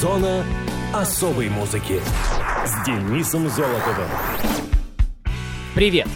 [0.00, 0.46] Зона
[0.94, 2.00] особой музыки
[2.64, 4.08] с Денисом Золотовым.
[5.74, 6.08] Привет!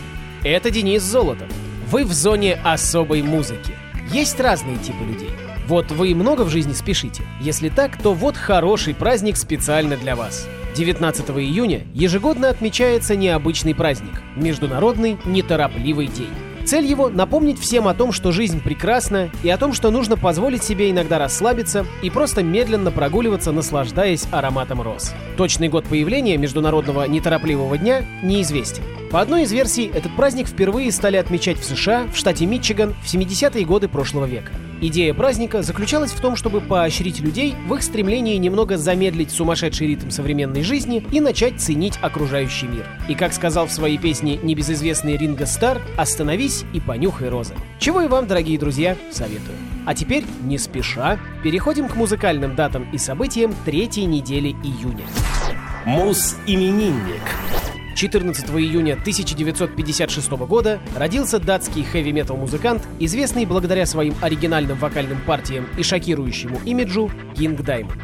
[0.42, 1.50] Это Денис Золотов.
[1.90, 3.74] Вы в зоне особой музыки.
[4.10, 5.28] Есть разные типы людей.
[5.68, 7.24] Вот вы много в жизни спешите?
[7.42, 10.48] Если так, то вот хороший праздник специально для вас.
[10.74, 16.32] 19 июня ежегодно отмечается необычный праздник– Международный неторопливый день.
[16.64, 20.64] Цель его— напомнить всем о том, что жизнь прекрасна, и о том, что нужно позволить
[20.64, 25.14] себе иногда расслабиться и просто медленно прогуливаться, наслаждаясь ароматом роз.
[25.36, 28.82] Точный год появления Международного неторопливого дня неизвестен.
[29.10, 33.12] По одной из версий, этот праздник впервые стали отмечать в США, в штате Мичиган, в
[33.12, 34.50] 70-е годы прошлого века.
[34.86, 40.10] Идея праздника заключалась в том, чтобы поощрить людей в их стремлении немного замедлить сумасшедший ритм
[40.10, 42.84] современной жизни и начать ценить окружающий мир.
[43.08, 47.54] И как сказал в своей песне небезызвестный Ринго Стар, «Остановись и понюхай розы».
[47.78, 49.56] Чего и вам, дорогие друзья, советую.
[49.86, 55.06] А теперь, не спеша, переходим к музыкальным датам и событиям третьей недели июня.
[55.86, 57.22] Мус-именинник.
[57.94, 65.82] 14 июня 1956 года родился датский хэви-метал музыкант, известный благодаря своим оригинальным вокальным партиям и
[65.82, 67.98] шокирующему имиджу King Diamond.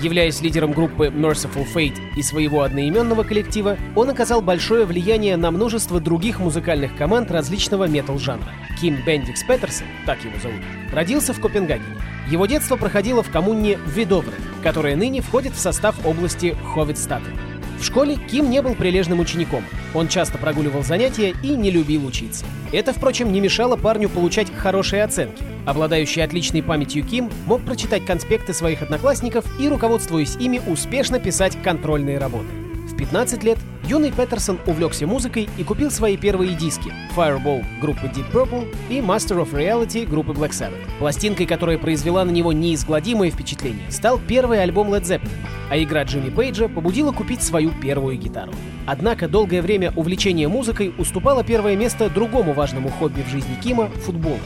[0.00, 6.00] Являясь лидером группы Merciful Fate и своего одноименного коллектива, он оказал большое влияние на множество
[6.00, 8.52] других музыкальных команд различного метал-жанра.
[8.80, 10.60] Ким Бендикс Петерсон, так его зовут,
[10.92, 11.96] родился в Копенгагене.
[12.28, 17.38] Его детство проходило в коммуне Видовре, которая ныне входит в состав области Ховидстаден.
[17.78, 19.64] В школе Ким не был прилежным учеником.
[19.94, 22.44] Он часто прогуливал занятия и не любил учиться.
[22.72, 25.42] Это, впрочем, не мешало парню получать хорошие оценки.
[25.66, 32.18] Обладающий отличной памятью Ким мог прочитать конспекты своих одноклассников и, руководствуясь ими, успешно писать контрольные
[32.18, 32.63] работы.
[32.94, 38.30] В 15 лет юный Петерсон увлекся музыкой и купил свои первые диски Fireball группы Deep
[38.32, 40.78] Purple и Master of Reality группы Black Sabbath.
[41.00, 45.28] Пластинкой, которая произвела на него неизгладимое впечатление, стал первый альбом Led Zeppelin,
[45.70, 48.52] а игра Джимми Пейджа побудила купить свою первую гитару.
[48.86, 54.38] Однако долгое время увлечение музыкой уступало первое место другому важному хобби в жизни Кима— футболу.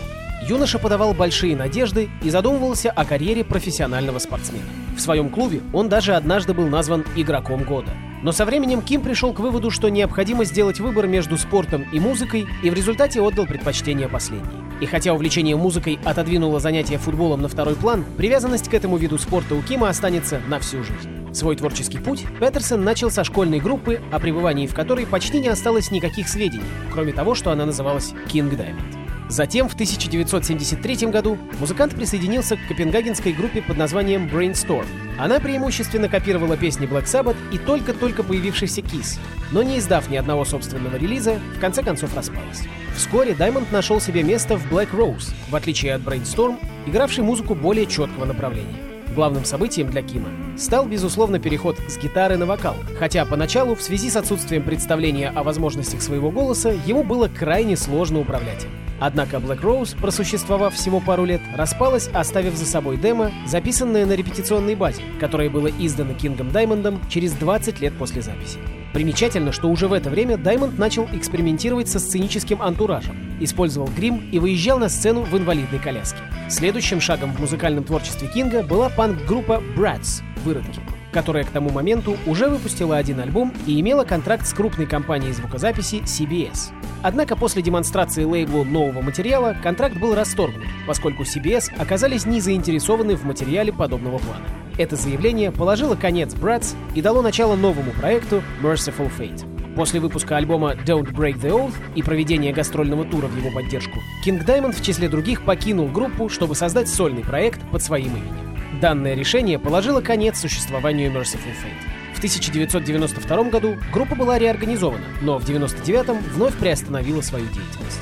[0.48, 4.64] Юноша подавал большие надежды и задумывался о карьере профессионального спортсмена.
[4.96, 7.90] В своем клубе он даже однажды был назван «игроком года».
[8.22, 12.48] Но со временем Ким пришел к выводу, что необходимо сделать выбор между спортом и музыкой,
[12.62, 14.48] и в результате отдал предпочтение последней.
[14.80, 19.54] И хотя увлечение музыкой отодвинуло занятия футболом на второй план, привязанность к этому виду спорта
[19.54, 21.10] у Кима останется на всю жизнь.
[21.32, 25.90] Свой творческий путь Петерсон начал со школьной группы, о пребывании в которой почти не осталось
[25.90, 29.07] никаких сведений, кроме того, что она называлась King Diamond.
[29.28, 34.86] Затем в 1973 году музыкант присоединился к копенгагенской группе под названием Brainstorm.
[35.18, 39.18] Она преимущественно копировала песни Black Sabbath и только-только появившийся Kiss,
[39.52, 42.62] но не издав ни одного собственного релиза, в конце концов распалась.
[42.96, 47.86] Вскоре Даймонд нашел себе место в Black Rose, в отличие от Brainstorm, игравший музыку более
[47.86, 48.87] четкого направления.
[49.14, 54.10] Главным событием для Кима стал, безусловно, переход с гитары на вокал, хотя поначалу, в связи
[54.10, 58.66] с отсутствием представления о возможностях своего голоса, ему было крайне сложно управлять.
[59.00, 64.74] Однако Black Rose, просуществовав всего пару лет, распалась, оставив за собой демо, записанное на репетиционной
[64.74, 68.58] базе, которое было издано Кингом Даймондом через 20 лет после записи.
[68.92, 74.38] Примечательно, что уже в это время Даймонд начал экспериментировать со сценическим антуражем, использовал грим и
[74.38, 76.20] выезжал на сцену в инвалидной коляске.
[76.48, 80.80] Следующим шагом в музыкальном творчестве Кинга была панк-группа Brats «Выродки»,
[81.12, 86.02] которая к тому моменту уже выпустила один альбом и имела контракт с крупной компанией звукозаписи
[86.04, 86.72] CBS.
[87.02, 93.24] Однако после демонстрации лейблу нового материала контракт был расторгнут, поскольку CBS оказались не заинтересованы в
[93.24, 94.44] материале подобного плана.
[94.78, 99.44] Это заявление положило конец Bratz и дало начало новому проекту Merciful Fate.
[99.74, 104.44] После выпуска альбома Don't Break the Oath и проведения гастрольного тура в его поддержку, King
[104.44, 108.57] Diamond в числе других покинул группу, чтобы создать сольный проект под своим именем.
[108.80, 112.14] Данное решение положило конец существованию Merciful Fate.
[112.14, 118.00] В 1992 году группа была реорганизована, но в 1999 вновь приостановила свою деятельность.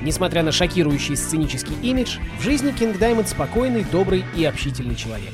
[0.00, 5.32] Несмотря на шокирующий сценический имидж, в жизни Кинг Даймонд спокойный, добрый и общительный человек.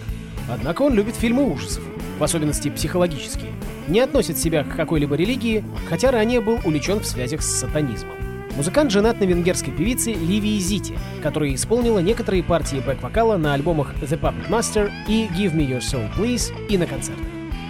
[0.49, 1.84] Однако он любит фильмы ужасов,
[2.19, 3.53] в особенности психологические.
[3.87, 8.20] Не относит себя к какой-либо религии, хотя ранее был увлечен в связях с сатанизмом.
[8.57, 14.21] Музыкант женат на венгерской певице Ливии Зити, которая исполнила некоторые партии бэк-вокала на альбомах The
[14.21, 17.25] Puppet Master и Give Me Your Soul Please и на концертах.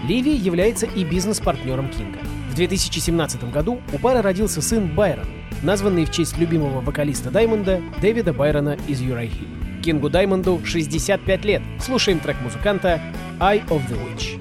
[0.08, 2.18] Ливи является и бизнес-партнером Кинга.
[2.50, 5.26] В 2017 году у пары родился сын Байрон,
[5.62, 9.46] названный в честь любимого вокалиста Даймонда Дэвида Байрона из Юрайхи.
[9.84, 11.62] Кингу Даймонду 65 лет.
[11.78, 13.00] Слушаем трек музыканта
[13.38, 14.40] «Eye of the Witch».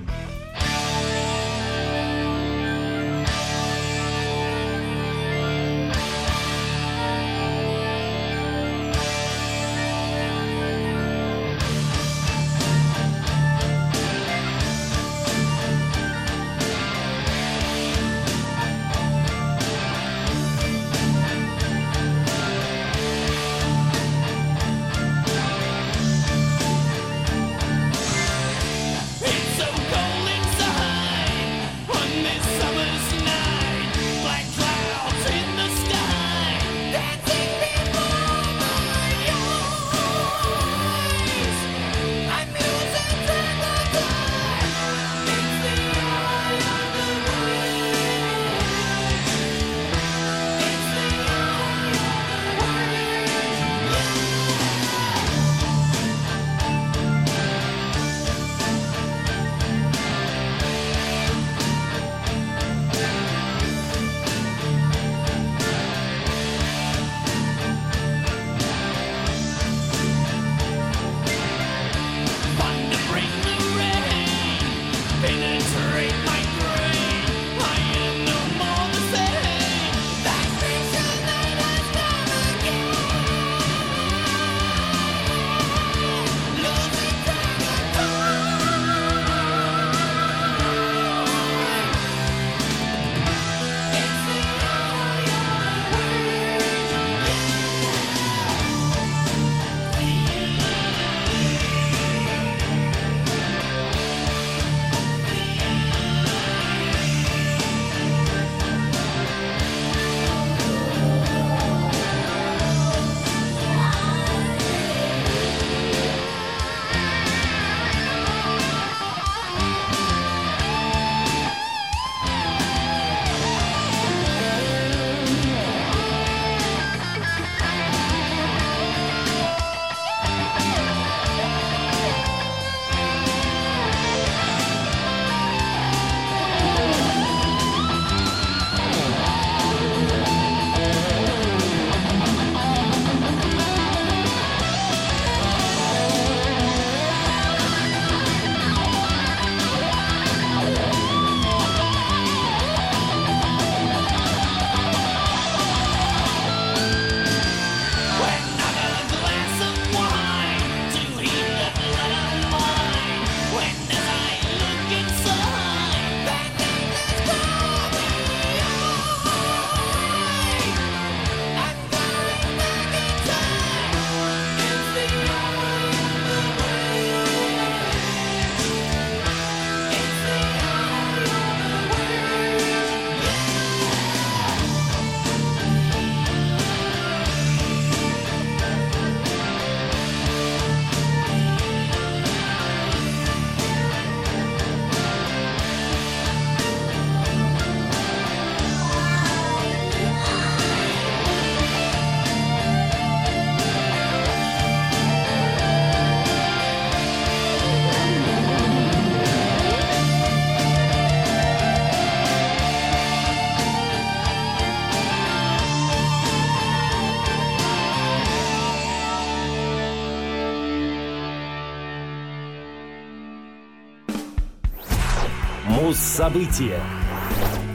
[226.19, 226.81] Муз-события.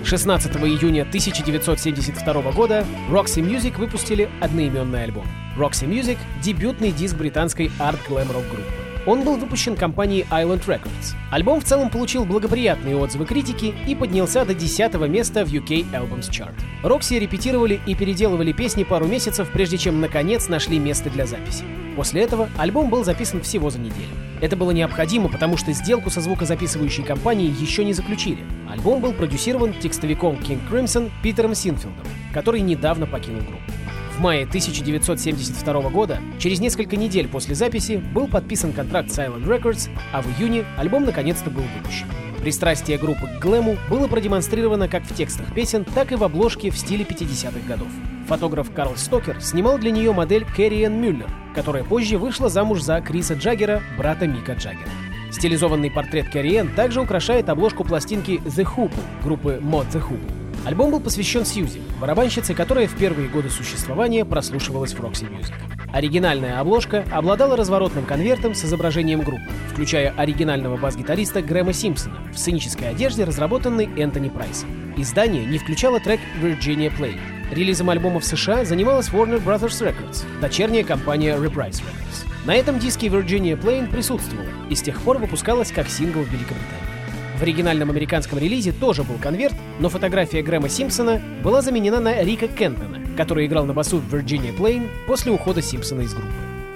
[0.05, 5.27] 16 июня 1972 года Roxy Music выпустили одноименный альбом.
[5.57, 8.84] Roxy Music— дебютный диск британской арт-глэм-рок группы.
[9.07, 11.15] Он был выпущен компанией Island Records.
[11.31, 16.31] Альбом в целом получил благоприятные отзывы критики и поднялся до 10 места в UK Albums
[16.31, 16.55] Chart.
[16.83, 21.65] Рокси репетировали и переделывали песни пару месяцев, прежде чем наконец нашли место для записи.
[21.97, 24.15] После этого альбом был записан всего за неделю.
[24.41, 28.45] Это было необходимо, потому что сделку со звукозаписывающей компанией еще не заключили.
[28.69, 33.84] Альбом был продюсирован текстовиком King Crimson Питером Синфилдом, который недавно покинул группу.
[34.15, 39.91] В мае 1972 года, через несколько недель после записи, был подписан контракт с Island Records,
[40.13, 42.07] а в июне альбом наконец-то был выпущен.
[42.41, 46.79] Пристрастие группы к глэму было продемонстрировано как в текстах песен, так и в обложке в
[46.79, 47.89] стиле 50-х годов.
[48.29, 53.01] Фотограф Карл Стокер снимал для нее модель Кэрри Энн Мюллер, которая позже вышла замуж за
[53.01, 54.91] Криса Джаггера, брата Мика Джаггера.
[55.33, 58.93] Стилизованный портрет Кэрри Энн также украшает обложку пластинки The Hoop
[59.25, 60.44] группы Mod The Hoop.
[60.65, 65.53] Альбом был посвящен Сьюзи, барабанщице, которая в первые годы существования прослушивалась в Roxy Music.
[65.93, 72.89] Оригинальная обложка обладала разворотным конвертом с изображением группы, включая оригинального бас-гитариста Грэма Симпсона в сценической
[72.89, 74.69] одежде, разработанной Энтони Прайсом.
[74.97, 77.19] Издание не включало трек Virginia Play.
[77.51, 82.27] Релизом альбома в США занималась Warner Brothers Records, дочерняя компания Reprise Records.
[82.47, 86.94] На этом диске Virginia Plain присутствовала и с тех пор выпускалась как сингл в Великобритании.
[87.39, 92.47] В оригинальном американском релизе тоже был конверт, но фотография Грэма Симпсона была заменена на Рика
[92.47, 96.31] Кентона, который играл на басу в Virginia Plain после ухода Симпсона из группы.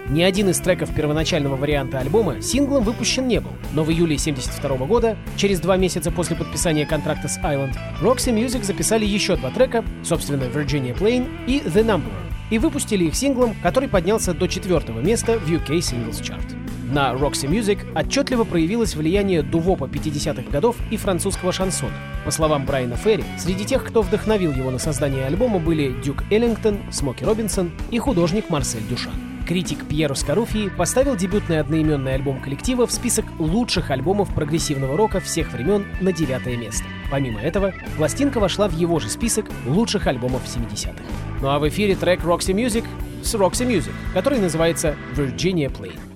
[0.08, 4.86] Ни один из треков первоначального варианта альбома синглом выпущен не был, но в июле 1972
[4.86, 9.84] года, через два месяца после подписания контракта с Island, Roxy Music записали еще два трека,
[10.02, 15.38] собственно, Virginia Plain и The Numberer, и выпустили их синглом, который поднялся до четвертого места
[15.38, 16.57] в UK Singles Chart.
[16.90, 21.92] На Roxy Music отчетливо проявилось влияние дувопа 50-х годов и французского шансона.
[22.24, 26.78] По словам Брайана Ферри, среди тех, кто вдохновил его на создание альбома, были Дюк Эллингтон,
[26.90, 29.12] Смоки Робинсон и художник Марсель Дюшан.
[29.46, 35.52] Критик Пьеро Скаруфи поставил дебютный одноименный альбом коллектива в список лучших альбомов прогрессивного рока всех
[35.52, 36.84] времен на девятое место.
[37.10, 41.02] Помимо этого, пластинка вошла в его же список лучших альбомов 70-х.
[41.42, 42.84] Ну а в эфире трек Roxy Music
[43.22, 46.07] с Roxy Music, который называется Virginia Plain.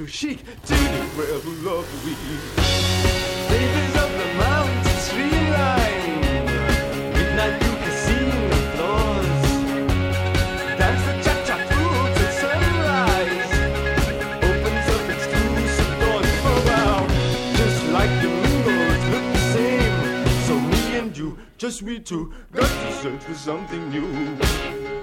[0.00, 2.14] So chic to the rebel of the
[4.16, 6.20] the mountain streamline.
[7.12, 8.40] Midnight through casino
[8.76, 9.40] floors.
[10.78, 13.52] Dance the cha-cha through till sunrise.
[14.48, 17.08] Opens up exclusive doors for out.
[17.56, 19.96] Just like the windows look the same.
[20.46, 21.28] So me and you,
[21.58, 24.99] just we two, got to search for something new.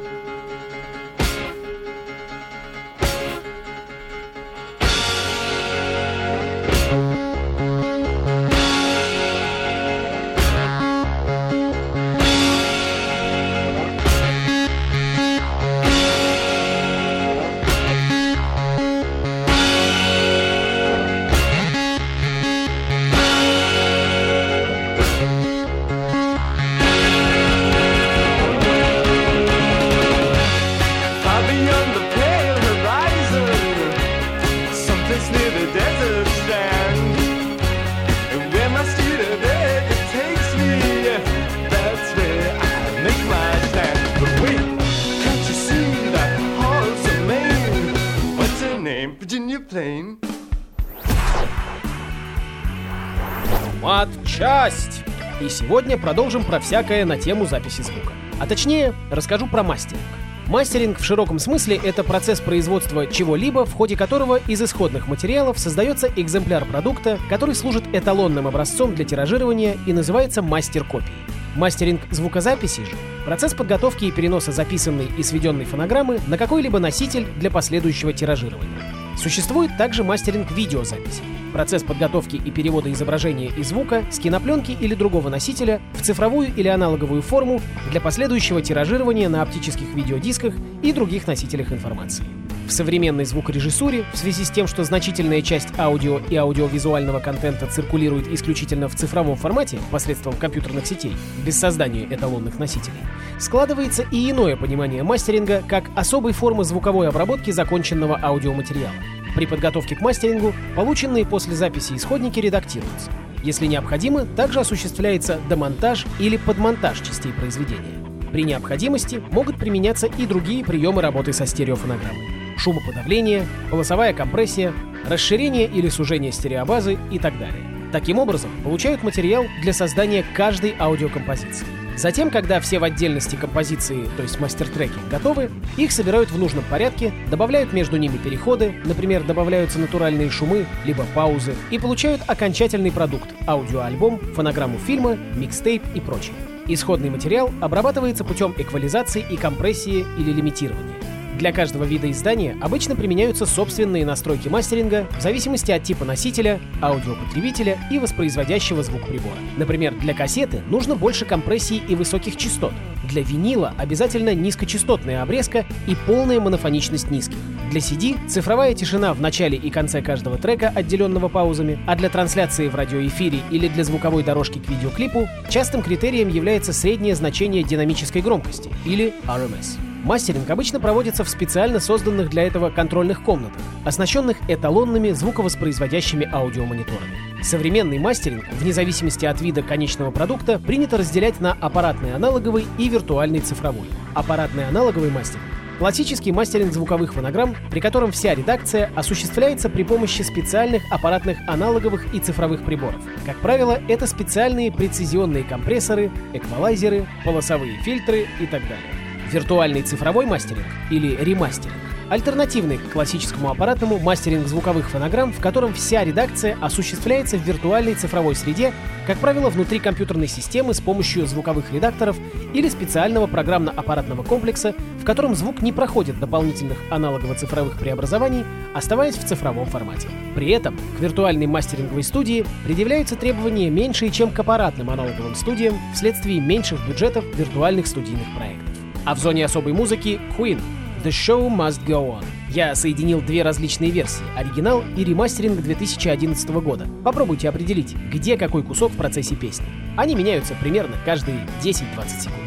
[54.68, 55.04] Матчасть!
[55.40, 58.12] И сегодня продолжим про всякое на тему записи звука.
[58.38, 60.04] А точнее, расскажу про мастеринг.
[60.48, 66.12] Мастеринг в широком смысле— это процесс производства чего-либо, в ходе которого из исходных материалов создается
[66.14, 71.16] экземпляр продукта, который служит эталонным образцом для тиражирования и называется мастер-копией.
[71.56, 72.92] Мастеринг звукозаписи же—
[73.26, 78.97] процесс подготовки и переноса записанной и сведенной фонограммы на какой-либо носитель для последующего тиражирования.
[79.18, 81.24] Существует также мастеринг видеозаписи.
[81.52, 86.68] Процесс подготовки и перевода изображения и звука с кинопленки или другого носителя в цифровую или
[86.68, 92.26] аналоговую форму для последующего тиражирования на оптических видеодисках и других носителях информации.
[92.68, 98.28] В современной звукорежиссуре, в связи с тем, что значительная часть аудио и аудиовизуального контента циркулирует
[98.28, 101.14] исключительно в цифровом формате посредством компьютерных сетей,
[101.46, 103.00] без создания эталонных носителей,
[103.40, 108.92] складывается и иное понимание мастеринга как особой формы звуковой обработки законченного аудиоматериала.
[109.34, 113.10] При подготовке к мастерингу полученные после записи исходники редактируются.
[113.44, 118.04] Если необходимо, также осуществляется демонтаж или подмонтаж частей произведения.
[118.34, 124.74] При необходимости могут применяться и другие приемы работы со стереофонограммой шумоподавление, полосовая компрессия,
[125.08, 127.64] расширение или сужение стереобазы и так далее.
[127.92, 131.66] Таким образом, получают материал для создания каждой аудиокомпозиции.
[131.98, 137.12] Затем, когда все в отдельности композиции, то есть мастер-треки, готовы, их собирают в нужном порядке,
[137.32, 144.20] добавляют между ними переходы, например, добавляются натуральные шумы, либо паузы, и получают окончательный продукт– аудиоальбом,
[144.36, 146.36] фонограмму фильма, микстейп и прочее.
[146.68, 151.17] Исходный материал обрабатывается путем эквализации и компрессии или лимитирования.
[151.38, 157.78] Для каждого вида издания обычно применяются собственные настройки мастеринга в зависимости от типа носителя, аудиопотребителя
[157.92, 159.38] и воспроизводящего звук прибора.
[159.56, 162.74] Например, для кассеты нужно больше компрессии и высоких частот.
[163.08, 167.38] Для винила обязательно низкочастотная обрезка и полная монофоничность низких.
[167.70, 172.68] Для CD— цифровая тишина в начале и конце каждого трека, отделенного паузами, а для трансляции
[172.68, 178.72] в радиоэфире или для звуковой дорожки к видеоклипу частым критерием является среднее значение динамической громкости,
[178.86, 179.87] или RMS.
[180.04, 187.44] Мастеринг обычно проводится в специально созданных для этого контрольных комнатах, оснащенных эталонными звуковоспроизводящими аудиомониторами.
[187.44, 193.40] Современный мастеринг, вне зависимости от вида конечного продукта, принято разделять на аппаратный аналоговый и виртуальный
[193.40, 193.88] цифровой.
[194.16, 195.44] Аппаратный аналоговый мастеринг
[195.78, 202.20] Классический мастеринг звуковых фонограмм, при котором вся редакция осуществляется при помощи специальных аппаратных аналоговых и
[202.20, 203.00] цифровых приборов.
[203.28, 208.97] Как правило, это специальные прецизионные компрессоры, эквалайзеры, полосовые фильтры и так далее.
[209.32, 216.06] Виртуальный цифровой мастеринг или ремастеринг Альтернативный к классическому аппаратному мастеринг звуковых фонограмм, в котором вся
[216.06, 218.74] редакция осуществляется в виртуальной цифровой среде,
[219.06, 222.16] как правило, внутри компьютерной системы с помощью звуковых редакторов
[222.54, 229.66] или специального программно-аппаратного комплекса, в котором звук не проходит дополнительных аналогово-цифровых преобразований, оставаясь в цифровом
[229.66, 230.08] формате.
[230.34, 236.40] При этом к виртуальной мастеринговой студии предъявляются требования меньшие, чем к аппаратным аналоговым студиям вследствие
[236.40, 238.77] меньших бюджетов виртуальных студийных проектов.
[239.08, 240.60] А в зоне особой музыки Queen
[241.02, 242.26] The Show Must Go On.
[242.50, 246.90] Я соединил две различные версии— оригинал и ремастеринг 2011 года.
[247.06, 249.66] Попробуйте определить, где какой кусок в процессе песни.
[249.96, 251.84] Они меняются примерно каждые 10-20
[252.20, 252.47] секунд.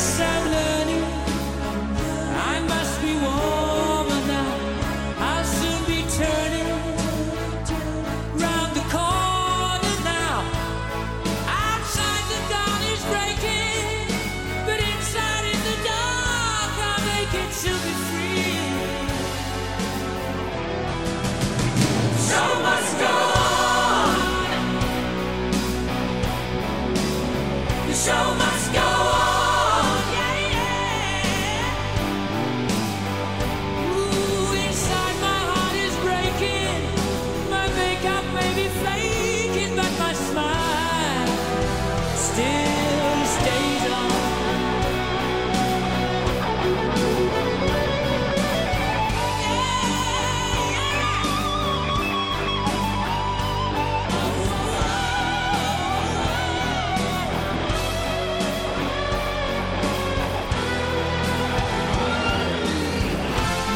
[0.00, 0.39] Yes, I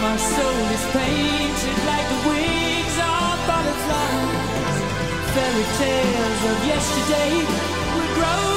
[0.04, 4.76] My soul is painted like the wings of butterflies.
[5.34, 7.32] Fairy tales of yesterday
[7.94, 8.53] will grow.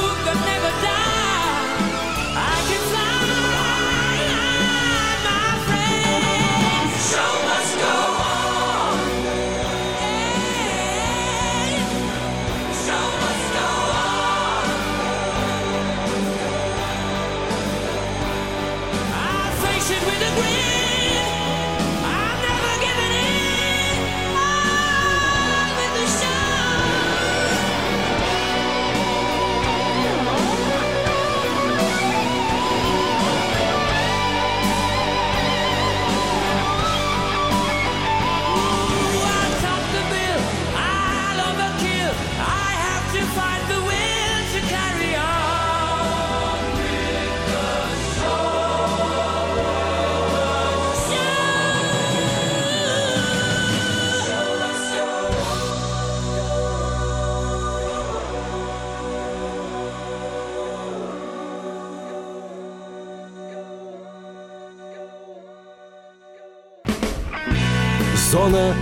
[68.37, 68.75] Зона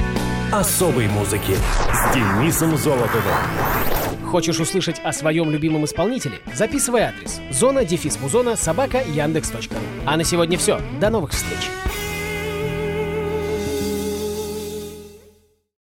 [0.52, 1.56] особой музыки
[1.94, 3.34] с Денисом Золотовым.
[4.30, 6.40] Хочешь услышать о своем любимом исполнителе?
[6.54, 9.78] Записывай адрес зона дефис музона собака яндекс.ру.
[10.06, 10.82] А на сегодня все.
[11.00, 11.85] До новых встреч!